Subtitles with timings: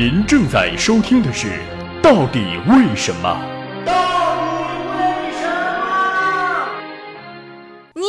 [0.00, 1.48] 您正在收听的是
[2.00, 3.28] 《到底为什么》。
[3.86, 3.92] 到
[4.64, 5.44] 底为什
[5.78, 5.84] 么？
[7.92, 8.04] 你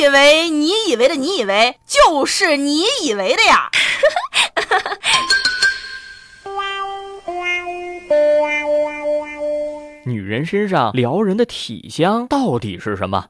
[0.00, 3.68] 以为你以为的你以为就是你以为的呀？
[10.06, 13.26] 女人身上撩人的体香到底是什么？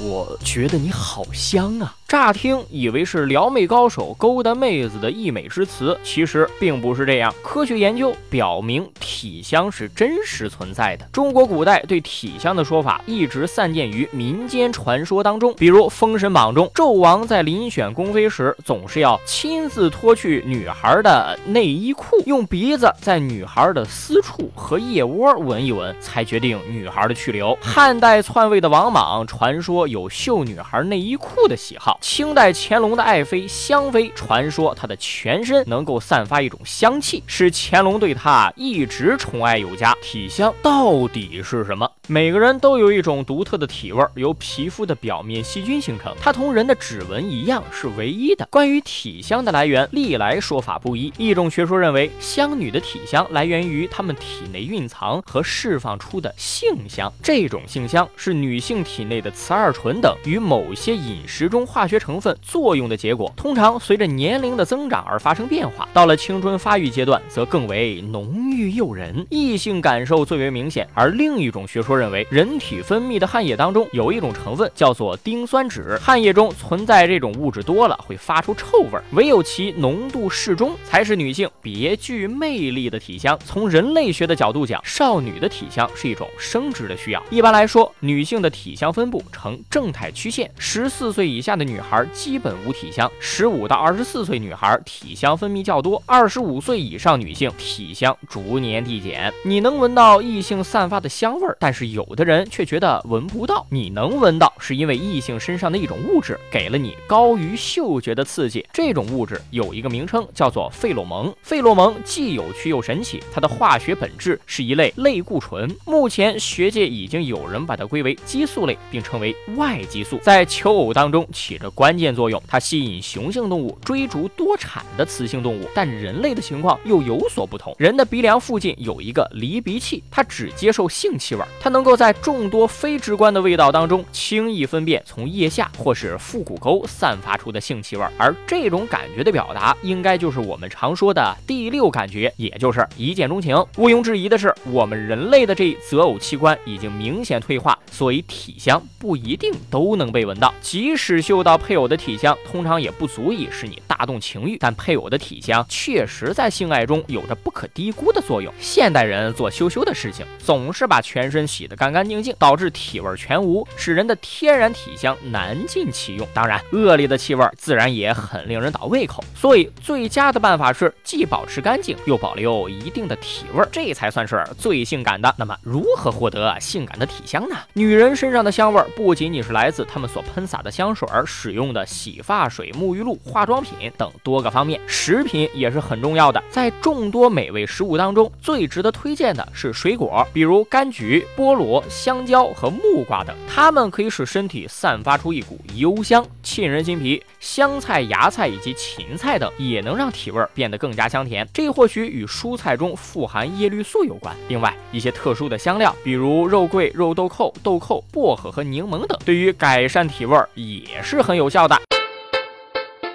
[0.00, 1.94] 我觉得你好香啊！
[2.08, 7.34] 乍听以为是撩妹高手勾搭妹子的溢美之词，其实并不是这样。
[7.42, 11.04] 科学研究表明，体香是真实存在的。
[11.12, 27.58] 中国古代对体香的说法一直散见于民间传说当中，比如《封神榜》中，纣王在遴选宫妃时，总是要亲自脱去女孩的内衣裤，用鼻子在女孩的私处和腋窝闻一闻，才决定女孩的去留。
[27.60, 31.95] 汉代篡位的王莽，传说有秀女孩内衣裤的喜好。
[32.00, 39.94] 清代乾隆的爱妃香妃，传说她的全身能够散发一种香气，使乾隆对她一直宠爱有加。
[40.02, 41.85] 体香到底是什么？
[42.08, 48.46] 每个人都有一种独特的体味，由皮肤的表面细菌形成，它同人的指纹一样是唯一的。
[48.48, 51.12] 关于体香的来源，历来说法不一。
[51.18, 65.88] 一种学说认为，香女的体香来源于她们体内蕴藏和释放出的性香，这种性香是女性体内的雌二醇等与某些饮食中化学成分作用的结果，通常随着年龄的增长而发生变化。
[65.92, 70.88] 到了青春发育阶段，则更为浓郁诱人，异性感受最为明显。
[70.94, 83.38] 而另一种学说认为，人体分泌的汗液当中有一种成分叫做丁酸酯，汗液中存在这种物质多了会发出臭味，唯有其浓度适中，才是女性别具魅力的体香。
[83.44, 87.22] 从人类学的角度讲，少女的体香是一种生殖的需要。
[87.30, 99.32] 一般来说，女性的体香分布呈正态曲线，十四岁以下的女孩基本无体香，十五到二十四岁女孩体香分泌较多，二十五岁以上女性体香逐年递减。
[99.44, 103.66] 你能闻到异性散发的香味儿，但是有的人却觉得闻不到。
[103.70, 108.66] 你能闻到，是因为异性身上的一种物质给了你高于嗅觉的刺激。
[108.72, 111.34] 这种物质有一个名称，叫做费洛蒙。
[111.42, 115.74] 费洛蒙既有趣又神奇，它的化学本质是一类类固醇。
[115.84, 122.42] 目前学界已经有人把它归为激素类，并称为外激素，在求偶当中起着关键作用。
[122.46, 127.74] 它吸引雄性动物追逐多产的雌性动物，但人类的情况又有所不同。
[127.78, 135.02] 人的鼻梁附近有一个离鼻器，它只接受性气味，它能能够在众多非直观的味道当中轻易分辨。
[135.04, 138.06] 从腋下或是腹股沟散发出的性气味。
[138.16, 143.54] 而这种感觉的表达，应该就是我们常说的第六感觉，也就是一见钟情。
[143.76, 150.54] 毋庸置疑的是，我们人类的这择偶器官已经明显退化，所以体香不一定都能被闻到。
[150.62, 154.56] 即使嗅到配偶的体香，通常也不足以使你大动情欲。
[154.56, 158.50] 但配偶的体香确实在性爱中有着不可低估的作用。
[158.58, 166.26] 现代人做羞羞的事情，总是把全身洗得干干净净，导致体味全无，使人的天然体香难尽其用。
[166.32, 169.22] 当然，恶劣的气味自然也很令人倒胃口。
[169.34, 175.34] 所以，最佳的办法是既保持干净，又保留一定的体味，这才算是最性感的。
[175.38, 177.56] 那么，如何获得性感的体香呢？
[177.72, 186.42] 女人身上的香味不仅仅是来自她们所喷洒的香水、使用的洗发水、沐浴露、化妆品等多个方面，食品也是很重要的。
[186.50, 197.22] 在众多美味食物当中，最值得推荐的是水果，比如柑橘、菠萝、香蕉和木瓜等，它们可以使身体散发出一股幽香，沁人心脾。
[197.40, 204.34] 香菜、芽菜以及芹菜等也能让体味变得更加香甜，这或许与蔬菜中富含叶绿素有关。
[204.48, 211.76] 另外，一些特殊的香料，比如肉桂、肉豆蔻、豆蔻、薄荷和柠檬等，对于改善体味也是很有效的。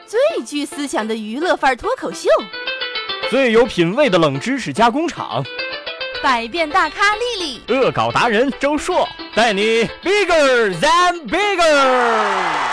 [0.08, 2.30] 最具思想的娱乐范儿脱口秀，
[3.30, 5.44] 最有品味的冷知识加工厂，
[6.22, 12.71] 百变大咖丽丽恶搞达人周硕带你 bigger than bigger